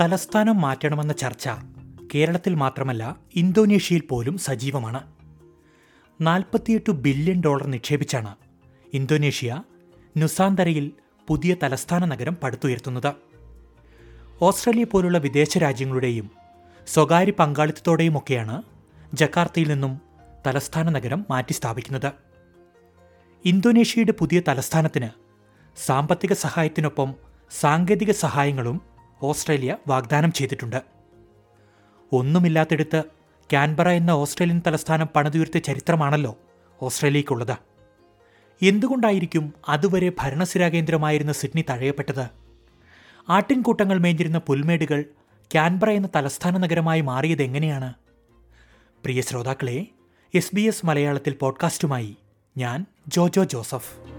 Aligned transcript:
തലസ്ഥാനം 0.00 0.60
മാറ്റണമെന്ന 0.60 1.12
ചർച്ച 1.12 1.48
കേരളത്തിൽ 2.14 2.54
മാത്രമല്ല 2.54 3.16
ഇന്തോനേഷ്യയിൽ 3.34 4.02
പോലും 4.02 4.38
സജീവമാണ്. 4.38 5.00
നാൽപ്പത്തിയെട്ട് 6.20 6.92
ബില്യൺ 6.92 7.42
ഡോളർ 7.46 7.66
നിക്ഷേപിച്ചാണ് 7.66 8.36
ഇന്തോനേഷ്യ 8.94 9.62
നുസാന്തരയിൽ 10.16 10.92
പുതിയ 11.28 11.56
തലസ്ഥാന 11.62 12.04
നഗരം 12.04 12.36
പടുത്തുയർത്തുന്നത്. 12.42 13.14
ഓസ്ട്രേലിയ 14.42 14.84
പോലുള്ള 14.84 15.18
വിദേശ 15.18 15.58
രാജ്യങ്ങളുടെയും 15.58 16.30
സ്വകാര്യ 16.86 17.30
പങ്കാളിത്തത്തോടെയുമൊക്കെയാണ് 17.30 18.62
ജക്കാർത്തയിൽ 19.14 19.68
നിന്നും 19.68 20.00
തലസ്ഥാന 20.46 20.88
നഗരം 20.90 21.26
മാറ്റി 21.30 21.52
സ്ഥാപിക്കുന്നത്. 21.52 22.12
ഇന്തോനേഷ്യയുടെ 23.44 24.12
പുതിയ 24.12 24.40
തലസ്ഥാനത്തിന് 24.48 25.10
സാമ്പത്തിക 25.76 26.32
സഹായത്തിനൊപ്പം 26.32 27.14
സാങ്കേതിക 27.50 28.10
സഹായങ്ങളും 28.10 28.97
ഓസ്ട്രേലിയ 29.22 29.76
വാഗ്ദാനം 29.88 30.32
ചെയ്തിട്ടുണ്ട്. 30.32 30.82
ഒന്നുമില്ലാത്തിടത്ത് 32.12 33.04
കാൻബറ 33.52 33.88
എന്ന 33.88 34.10
ഓസ്ട്രേലിയൻ 34.10 34.62
തലസ്ഥാനം 34.66 35.06
പണിതുയർത്തിയ 35.06 35.60
ചരിത്രമാണല്ലോ 35.60 36.38
ഓസ്ട്രേലിയയ്ക്കുള്ളത് 36.82 37.56
എന്തുകൊണ്ടായിരിക്കും 38.62 39.54
അതുവരെ 39.68 40.12
ഭരണസിരാ 40.18 40.68
കേന്ദ്രമായിരുന്ന 40.68 41.32
സിഡ്നി 41.32 41.64
തഴയപ്പെട്ടത്? 41.70 42.28
ആട്ടിൻകൂട്ടങ്ങൾ 43.28 43.98
മേഞ്ഞിരുന്ന 43.98 44.38
പുൽമേടുകൾ 44.38 45.04
കാൻബറ 45.54 45.90
എന്ന 45.90 46.08
തലസ്ഥാന 46.16 46.58
നഗരമായി 46.58 47.00
മാറിയത് 47.00 47.42
എങ്ങനെയാണ്? 47.42 47.94
പ്രിയ 49.04 49.20
ശ്രോതാക്കളെ 49.20 49.86
എസ് 50.34 50.54
ബി 50.54 50.60
എസ് 50.60 50.86
മലയാളത്തിൽ 50.86 51.34
പോഡ്കാസ്റ്റുമായി 51.34 52.16
ഞാൻ 52.56 52.86
ജോജോ 53.08 53.44
ജോസഫ്. 53.44 54.17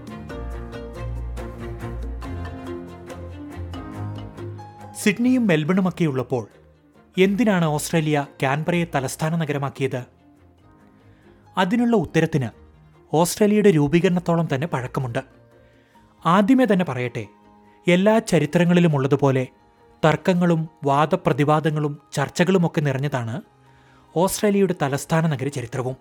സിഡ്നിയും 5.02 5.46
മെൽബണുമൊക്കെ 5.46 6.04
ഉള്ളപ്പോൾ 6.04 6.48
എന്തിനാണ് 7.18 7.64
ഓസ്ട്രേലിയ 7.64 8.26
കാൻബറയെ 8.42 8.84
തലസ്ഥാന 8.94 9.36
നഗരമാക്കിയത്? 9.36 10.04
അതിനുള്ള 11.58 11.96
ഉത്തരത്തിന് 11.96 12.48
ഓസ്ട്രേലിയയുടെ 13.14 13.70
രൂപീകരണത്തോളം 13.70 14.48
തന്നെ 14.54 14.66
പഴക്കമുണ്ട്. 14.66 15.18
ആദ്യമേ 16.26 16.66
തന്നെ 16.72 16.84
പറയട്ടെ 16.84 17.26
എല്ലാ 17.88 18.18
ചരിത്രങ്ങളിലും 18.18 18.96
ഉള്ളതുപോലെ 18.96 19.46
തർക്കങ്ങളും 20.04 20.68
വാദപ്രതിവാദങ്ങളും 20.84 21.98
ചർച്ചകളുമൊക്കെ 22.12 22.80
നിറഞ്ഞതാണ് 22.80 23.40
ഓസ്ട്രേലിയയുടെ 24.16 24.74
തലസ്ഥാന 24.82 25.26
നഗര 25.26 25.48
ചരിത്രവും. 25.48 25.96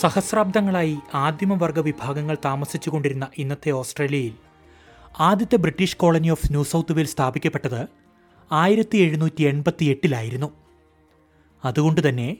സഹസ്രാബ്ദങ്ങളായി 0.00 0.98
ആദിമവർഗ 1.14 1.80
വിഭാഗങ്ങൾ 1.80 2.36
താമസിച്ചുകൊണ്ടിരുന്ന 2.44 3.28
ഇന്നത്തെ 3.38 3.70
ഓസ്ട്രേലിയയിൽ 3.70 4.51
ആദ്യത്തെ 5.20 5.56
British 5.56 5.96
colony 5.96 6.28
of 6.28 6.46
New 6.50 6.62
South 6.62 6.92
Wales 6.92 7.06
സ്ഥാപിക്കപ്പെട്ടത് 7.06 7.86
ആയിരത്തി 8.52 8.98
എഴുന്നൂറ്റി 8.98 9.42
എൺപത്തി 9.42 9.84
എട്ടിലായിരുന്നു 9.84 10.52
അതുകൊണ്ട് 11.64 12.08
തന്നെ 12.08 12.36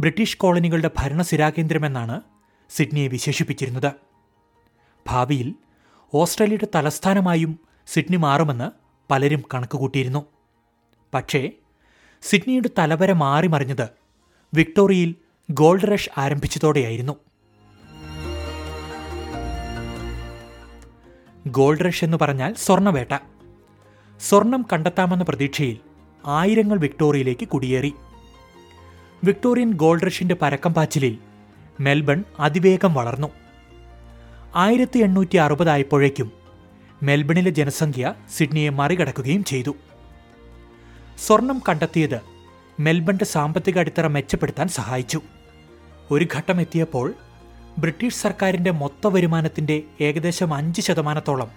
ബ്രിട്ടീഷ് 0.00 0.36
കോളനികളുടെ 0.36 0.90
ഭരണസിരാകേന്ദ്രമെന്നാണ് 0.98 2.20
സിഡ്നിയെ 2.70 3.08
വിശേഷിപ്പിച്ചിരുന്നത്. 3.08 3.92
ഭാവിയിൽ 5.06 5.54
ഓസ്ട്രേലിയയുടെ 6.14 6.68
തലസ്ഥാനമായും 6.74 7.58
സിഡ്നി 7.86 8.16
മാറുമെന്ന് 8.16 8.70
പലരും 9.10 9.42
കണക്കുകൂട്ടിയിരുന്നു. 9.54 10.26
പക്ഷേ 11.14 11.50
സിഡ്നിയുടെ 12.22 12.70
തലവര 12.78 13.12
മാറി 13.12 13.46
മറിഞ്ഞത് 13.46 13.88
വിക്ടോറിയയിൽ 14.54 15.14
ഗോൾഡ് 15.50 15.92
റഷ് 15.92 16.10
ആരംഭിച്ചതോടെയായിരുന്നു. 16.18 17.25
ഗോൾഡ് 21.56 21.88
റഷ് 21.88 22.04
എന്ന് 22.04 22.16
പറഞ്ഞാൽ 22.16 22.54
സ്വർണവേട്ട 22.54 23.18
സ്വർണം 24.20 24.66
കണ്ടെത്താമെന്ന 24.72 25.24
പ്രതീക്ഷയിൽ 25.24 25.76
ആയിരങ്ങൾ 26.26 26.78
വിക്ടോറിയയിലേക്ക് 26.78 27.48
കുടിയേറി. 27.48 27.92
വിക്ടോറിയൻ 29.24 29.72
ഗോൾഡ് 29.72 30.06
റഷിന്റെ 30.06 30.36
പരക്കം 30.42 30.74
പാച്ചിലിൽ 30.74 31.18
മെൽബൺ 31.80 32.24
അതിവേഗം 32.40 32.94
വളർന്നു. 32.94 33.28
ആയിരത്തി 34.54 34.98
എണ്ണൂറ്റി 34.98 35.36
അറുപതായപ്പോഴേക്കും 35.36 36.32
മെൽബണിലെ 37.02 37.50
ജനസംഖ്യ 37.50 38.14
സിഡ്നിയെ 38.36 38.68
മറികടക്കുകയും 38.68 39.44
ചെയ്തു. 39.44 39.76
സ്വർണം 41.26 41.62
കണ്ടെത്തിയത് 41.68 42.20
മെൽബണിന്റെ 42.80 43.24
സാമ്പത്തിക 43.24 43.78
അടിത്തറ 43.78 44.06
മെച്ചപ്പെടുത്താൻ 44.06 44.68
സഹായിച്ചു. 44.68 45.20
ഒരു 46.10 46.26
ഘട്ടം 46.36 46.60
എത്തിയപ്പോൾ 46.60 47.14
ബ്രിട്ടീഷ് 47.78 48.14
സർക്കാരിന്റെ 48.14 48.70
മൊത്ത 48.70 49.06
വരുമാനത്തിന്റെ 49.06 49.82
ഏകദേശം 50.00 50.54
അഞ്ച് 50.54 50.80
ശതമാനത്തോളം 50.80 51.50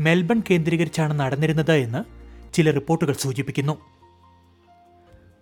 മെൽബൺ 0.00 0.42
കേന്ദ്രീകരിച്ചാണ് 0.50 1.20
നടന്നിരുന്നത് 1.20 1.72
എന്ന് 1.72 2.04
ചില 2.54 2.70
റിപ്പോർട്ടുകൾ 2.70 3.12
സൂചിപ്പിക്കുന്നു. 3.12 3.80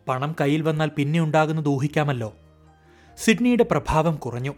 പണം 0.08 0.36
കയ്യിൽ 0.40 0.62
വന്നാൽ 0.62 0.90
പിന്നെ 0.96 1.20
ഉണ്ടാകുന്നത് 1.20 1.68
ഊഹിക്കാമല്ലോ. 1.68 2.34
സിഡ്നിയുടെ 3.18 3.66
പ്രഭാവം 3.70 4.16
കുറഞ്ഞു. 4.16 4.54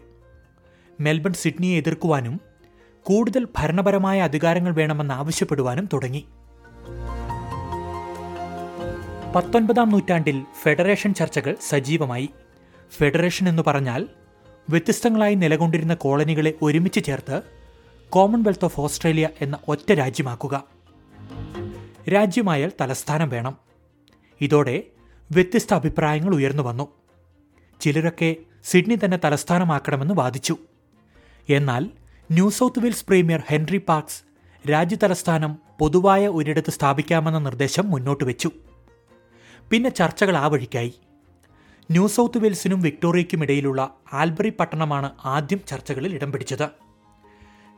മെൽബൺ 1.00 1.32
സിഡ്നിയെ 1.32 1.76
എതിർക്കുവാനും 1.76 2.40
കൂടുതൽ 3.02 3.46
ഭരണപരമായ 3.58 4.20
അധികാരങ്ങൾ 4.20 4.74
വേണമെന്ന് 4.74 5.14
ആവശ്യപ്പെടുവാനും 5.14 5.88
തുടങ്ങി. 5.92 6.24
പത്തൊൻപതാം 9.34 9.88
നൂറ്റാണ്ടിൽ 9.88 10.44
ഫെഡറേഷൻ 10.62 11.14
ചർച്ചകൾ 11.14 11.56
സജീവമായി. 11.68 12.28
ഫെഡറേഷൻ 12.90 13.48
എന്ന് 13.48 13.62
പറഞ്ഞാൽ 13.66 14.08
വ്യത്യസ്തങ്ങളായി 14.68 15.34
നിലകൊണ്ടിരുന്ന 15.34 15.94
കോളനികളെ 15.94 16.54
ഒരുമിച്ച് 16.62 17.04
ചേർത്ത് 17.04 17.42
കോമൺവെൽത്ത് 18.10 18.64
ഓഫ് 18.64 18.80
ഓസ്ട്രേലിയ 18.80 19.28
എന്ന 19.40 19.58
ഒറ്റ 19.68 19.92
രാജ്യമാക്കുക. 19.92 20.64
രാജ്യമായാൽ 22.12 22.72
തലസ്ഥാനം 22.80 23.28
വേണം. 23.28 23.56
ഇതോടെ 24.40 24.82
വ്യത്യസ്ത 25.32 25.74
അഭിപ്രായങ്ങൾ 25.74 26.34
ഉയർന്നു 26.34 26.62
വന്നു. 26.62 26.88
ചിലരൊക്കെ 27.80 28.36
സിഡ്നി 28.64 28.98
തന്നെ 29.04 29.18
തലസ്ഥാനമാക്കണമെന്ന് 29.24 30.14
വാദിച്ചു. 30.14 30.56
എന്നാൽ 31.48 31.90
New 32.30 32.50
South 32.50 32.80
Wales 32.80 33.06
premier 33.06 33.42
Henry 33.48 33.82
Parkes 33.88 34.22
രാജ്യതലസ്ഥാനം 34.70 35.58
പൊതുവായ 35.78 36.28
ഒരിടത്ത് 36.28 36.70
സ്ഥാപിക്കാമെന്ന 36.70 37.38
നിർദ്ദേശം 37.38 37.90
മുന്നോട്ട് 37.90 38.24
വെച്ചു. 38.24 38.50
പിന്നെ 39.70 39.90
ചർച്ചകൾ 39.90 40.36
ആ 40.36 40.46
വഴിക്കായി. 40.46 40.94
ന്യൂ 41.90 42.08
സൗത്ത് 42.08 42.38
വെയിൽസിനും 42.38 42.80
വിക്ടോറിയയ്ക്കും 42.80 43.42
ഇടയിലുള്ള 43.42 43.94
ആൽബറി 44.12 44.52
പട്ടണമാണ് 44.60 45.10
ആദ്യം 45.24 45.60
ചർച്ചകളിൽ 45.68 46.14
ഇടം 46.14 46.32
പിടിച്ചത്. 46.32 46.68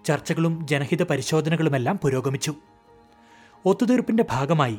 ചർച്ചകളും 0.07 0.67
ജനഹിത 0.67 1.03
പരിശോധനകളുമെല്ലാം 1.03 1.97
പുരോഗമിച്ചു. 2.03 2.55
ഒത്തുതീർപ്പിന്റെ 3.65 4.25
ഭാഗമായി 4.31 4.79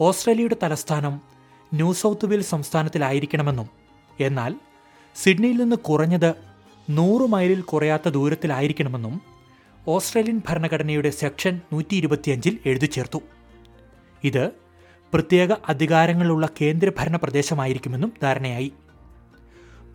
ഓസ്ട്രേലിയയുടെ 0.00 0.56
തലസ്ഥാനം 0.62 1.20
ന്യൂ 1.74 1.92
സൗത്ത് 1.92 2.26
വെയിൽസ് 2.26 2.50
സംസ്ഥാനത്തിലായിരിക്കണമെന്നും 2.50 3.68
എന്നാൽ 4.20 4.54
സിഡ്നിയിൽ 5.16 5.56
നിന്ന് 5.56 5.76
കുറഞ്ഞത് 5.76 6.34
നൂറ് 6.90 7.26
മൈലിൽ 7.28 7.60
കുറയാത്ത 7.62 8.08
ദൂരത്തിലായിരിക്കണമെന്നും 8.08 9.20
ഓസ്ട്രേലിയൻ 9.86 10.42
ഭരണഘടനയുടെ 10.48 11.10
സെക്ഷൻ 11.10 11.60
നൂറ്റി 11.72 11.94
ഇരുപത്തിയഞ്ചിൽ 11.96 12.58
എഴുതി 12.66 12.86
ചേർത്തു 12.86 13.20
ഇത് 14.24 14.67
പ്രത്യേക 15.14 15.52
അധികാരങ്ങളുള്ള 15.68 16.48
കേന്ദ്രഭരണ 16.60 17.16
പ്രദേശമായിരിക്കുമെന്നും 17.16 18.12
ധാരണയായി. 18.22 18.72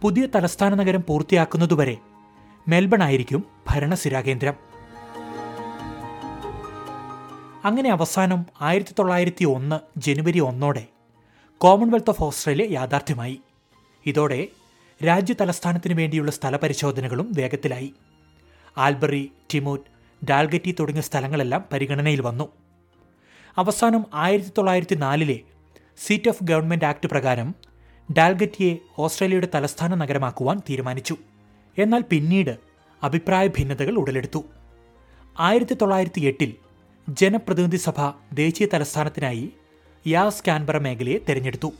പുതിയ 0.01 0.27
തലസ്ഥാന 0.35 0.73
നഗരം 0.73 1.03
പൂർത്തിയാക്കുന്നതുവരെ 1.07 1.97
മെൽബൺ 2.67 3.03
ആയിരിക്കും 3.03 3.43
ഭരണസിരാകേന്ദ്രം 3.69 4.53
അങ്ങനെ 7.65 7.89
അവസാനം 7.89 8.45
ആയിരത്തി 8.61 8.95
തൊള്ളായിരത്തി 8.99 9.45
ഒന്ന് 9.45 9.99
ജനുവരി 9.99 10.39
ഒന്നോടെ 10.39 10.87
കോമൺവെൽത്ത് 11.57 12.09
ഓഫ് 12.09 12.23
ഓസ്ട്രേലിയ 12.23 12.65
യാഥാർത്ഥ്യമായി. 12.65 13.39
ഇതോടെ 14.05 14.47
രാജ്യ 15.05 15.35
തലസ്ഥാനത്തിന് 15.41 15.93
വേണ്ടിയുള്ള 15.93 16.31
സ്ഥലപരിശോധനകളും 16.31 17.31
വേഗത്തിലായി. 17.35 17.93
ആൽബറി 18.77 19.31
ടിമോറ്റ് 19.53 19.83
ഡാൽഗറ്റി 20.25 20.75
തുടങ്ങിയ 20.79 21.01
സ്ഥലങ്ങളെല്ലാം 21.01 21.63
പരിഗണനയിൽ 21.73 22.21
വന്നു. 22.21 22.62
അവസാനം 23.57 24.05
ആയിരത്തി 24.13 24.49
തൊള്ളായിരത്തി 24.49 24.95
നാലിലെ 24.95 25.39
സീറ്റ് 25.97 26.29
ഓഫ് 26.29 26.43
ഗവൺമെന്റ് 26.43 26.85
ആക്ട് 26.85 27.07
പ്രകാരം 27.07 27.53
ഡാൽഗറ്റിയെ 28.11 28.77
ഓസ്ട്രേലിയയുടെ 28.99 29.47
തലസ്ഥാന 29.55 29.95
നഗരമാക്കുവാൻ 29.95 30.61
തീരുമാനിച്ചു. 30.69 31.15
എന്നാൽ 31.77 32.01
പിന്നീട് 32.01 32.57
അഭിപ്രായ 33.03 33.47
ഭിന്നതകൾ 33.47 33.91
ഉടലെടുത്തു. 33.91 34.43
ആയിരത്തി 35.39 35.73
തൊള്ളായിരത്തി 35.73 36.21
എട്ടിൽ 36.21 36.55
ജനപ്രതിനിധി 37.09 37.77
സഭ 37.77 38.09
ദേശീയ 38.33 38.67
തലസ്ഥാനത്തിനായി 38.73 39.49
യാസ് 40.07 40.43
കാൻബറ 40.47 40.77
മേഖലയെ 40.77 41.17
തെരഞ്ഞെടുത്തു. 41.29 41.71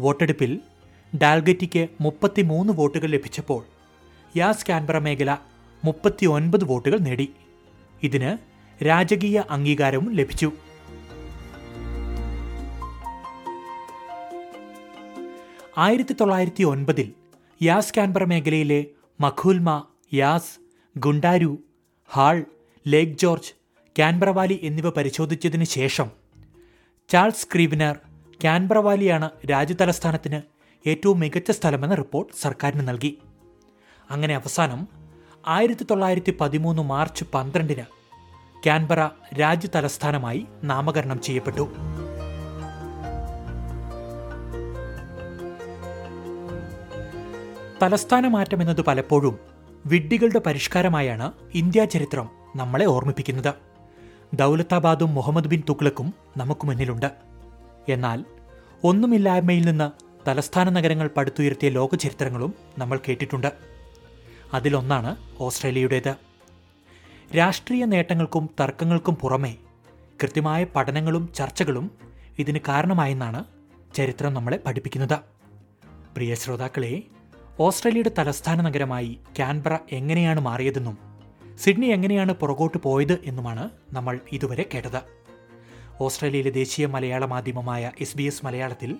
വോട്ടെടുപ്പിൽ 0.00 0.60
ഡാൽഗറ്റിക്ക് 1.22 1.88
മുപ്പത്തിമൂന്ന് 2.00 2.72
വോട്ടുകൾ 2.72 3.06
ലഭിച്ചപ്പോൾ 3.06 3.64
യാസ് 4.36 4.66
കാൻബറ 4.68 4.98
മേഖല 4.98 5.36
മുപ്പത്തി 5.84 6.26
ഒൻപത് 6.26 6.64
വോട്ടുകൾ 6.64 6.98
നേടി. 6.98 7.28
ഇതിന് 8.02 8.30
രാജകീയ 8.84 9.42
അംഗീകാരവും 9.50 10.12
ലഭിച്ചു. 10.12 10.52
ആയിരത്തി 15.78 16.12
തൊള്ളായിരത്തി 16.12 16.64
ഒൻപതിൽ 16.64 17.12
യാസ് 17.62 17.92
കാൻബറ 17.96 18.24
മേഖലയിലെ 18.24 18.86
മഖൂൽമ 19.20 19.86
Yass 20.14 20.58
Gundaroo 20.98 21.58
Hall 22.12 22.44
Lake 22.88 23.12
George 23.12 23.52
Canberra 23.98 24.30
എന്നിവ 24.62 24.90
പരിശോധിച്ചതിന് 24.90 25.64
ശേഷം 25.64 26.10
ചാൾസ് 27.08 27.48
ക്രീവിനർ 27.54 27.98
കാൻബറ 28.44 28.78
രാജ്യതലസ്ഥാനത്തിന് 29.50 30.40
ഏറ്റവും 30.88 31.20
മികച്ച 31.20 31.50
സ്ഥലമെന്ന 31.50 31.94
റിപ്പോർട്ട് 31.94 32.32
സർക്കാരിന് 32.42 32.88
നൽകി. 32.88 33.18
അങ്ങനെ 34.10 34.34
അവസാനം 34.34 34.88
ആയിരത്തി 35.46 35.84
തൊള്ളായിരത്തി 35.84 36.36
പതിമൂന്ന് 36.40 36.82
മാർച്ച് 36.82 37.24
പന്ത്രണ്ടിന് 37.34 37.84
കാൻബറ 38.66 39.06
രാജ്യതലസ്ഥാനമായി 39.40 40.46
നാമകരണം 40.64 41.20
ചെയ്യപ്പെട്ടു. 41.20 41.93
തലസ്ഥാന 47.84 48.28
മാറ്റം 48.28 48.60
എന്നത് 48.60 48.80
പലപ്പോഴും 48.80 49.38
വിഡ്ഢികളുടെ 49.86 50.38
പരിഷ്കാരമായാണ് 50.38 51.32
ഇന്ത്യാ 51.54 51.84
ചരിത്രം 51.84 52.30
നമ്മളെ 52.56 52.84
ഓർമ്മിപ്പിക്കുന്നത്. 52.84 53.54
ദൗലത്താബാദും 54.34 55.14
മുഹമ്മദ് 55.14 55.48
ബിൻ 55.48 55.62
തുക്ലക്കും 55.68 56.14
നമുക്ക് 56.36 56.66
മുന്നിലുണ്ട്. 56.66 57.12
എന്നാൽ 57.88 58.24
ഒന്നുമില്ലായ്മയിൽ 58.84 59.66
നിന്ന് 59.66 59.90
തലസ്ഥാന 60.28 60.70
നഗരങ്ങൾ 60.70 61.10
പടുത്തുയർത്തിയ 61.16 61.68
ലോക 61.68 61.94
ചരിത്രങ്ങളും 61.94 62.54
നമ്മൾ 62.78 63.00
കേട്ടിട്ടുണ്ട്. 63.08 63.52
അതിലൊന്നാണ് 64.54 65.16
ഓസ്ട്രേലിയയുടേത് 65.40 66.16
രാഷ്ട്രീയ 67.36 67.84
നേട്ടങ്ങൾക്കും 67.84 68.50
തർക്കങ്ങൾക്കും 68.60 69.14
പുറമേ 69.14 69.56
കൃത്യമായ 70.22 70.64
പഠനങ്ങളും 70.64 71.32
ചർച്ചകളും 71.34 71.90
ഇതിന് 72.38 72.58
കാരണമായെന്നാണ് 72.68 73.44
ചരിത്രം 73.94 74.34
നമ്മളെ 74.34 74.56
പഠിപ്പിക്കുന്നത്. 74.66 75.18
പ്രിയ 76.14 76.34
ശ്രോതാക്കളെ 76.34 77.02
ഓസ്ട്രേലിയയുടെ 77.60 78.10
തലസ്ഥാന 78.18 78.60
നഗരമായി 78.60 79.18
കാൻബറ 79.38 79.76
എങ്ങനെയാണ് 79.92 80.40
മാറിയതെന്നും 80.40 80.98
സിഡ്നി 81.58 81.86
എങ്ങനെയാണ് 81.86 82.32
പുറകോട്ട് 82.32 82.78
പോയത് 82.78 83.18
എന്നുമാണ് 83.24 83.70
നമ്മൾ 83.92 84.20
ഇതുവരെ 84.32 84.68
കേട്ടത്. 84.74 85.02
ഓസ്ട്രേലിയയിലെ 86.00 86.50
ദേശീയ 86.50 86.86
മലയാള 86.86 87.24
മാധ്യമമായ 87.24 87.92
എസ് 88.00 88.16
ബി 88.16 88.22
എസ് 88.22 88.44
മലയാളത്തിൽ 88.44 88.96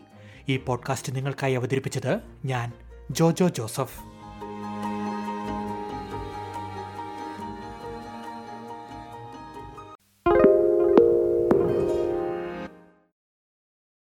ഈ 0.48 0.56
പോഡ്കാസ്റ്റ് 0.56 1.16
നിങ്ങൾക്കായി 1.16 1.54
അവതരിപ്പിച്ചത് 1.54 2.20
ഞാൻ 2.44 2.72
ജോജോ 3.10 3.48
ജോസഫ്. 3.48 4.13